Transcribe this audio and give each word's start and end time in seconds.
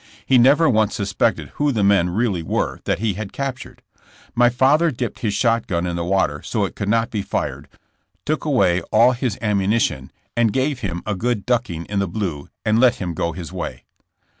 He 0.25 0.39
never 0.39 0.67
once 0.67 0.95
suspected 0.95 1.49
who 1.57 1.71
the 1.71 1.83
men 1.83 2.09
really 2.09 2.41
were 2.41 2.79
that 2.85 2.97
he 2.97 3.13
had 3.13 3.31
captured. 3.31 3.83
My 4.33 4.49
father 4.49 4.89
dipped 4.89 5.19
his 5.19 5.35
shot 5.35 5.67
gun 5.67 5.85
in 5.85 5.95
the 5.95 6.03
water 6.03 6.41
so 6.41 6.65
it 6.65 6.73
could 6.75 6.89
not 6.89 7.11
be 7.11 7.21
fired, 7.21 7.67
took 8.25 8.43
away 8.43 8.81
all 8.91 9.11
his 9.11 9.37
am 9.43 9.59
munition, 9.59 10.09
and 10.35 10.51
gave 10.51 10.79
him 10.79 11.03
a 11.05 11.13
good 11.13 11.45
ducking 11.45 11.85
in 11.85 11.99
the 11.99 12.07
Blue 12.07 12.49
and 12.65 12.79
let 12.79 12.95
him 12.95 13.13
go 13.13 13.31
his 13.33 13.53
way. 13.53 13.83